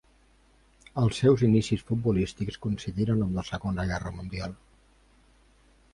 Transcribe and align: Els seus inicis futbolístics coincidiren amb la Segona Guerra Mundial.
Els 1.01 1.19
seus 1.23 1.43
inicis 1.47 1.83
futbolístics 1.91 2.59
coincidiren 2.65 3.23
amb 3.27 3.39
la 3.41 3.47
Segona 3.53 3.89
Guerra 3.93 4.15
Mundial. 4.19 4.57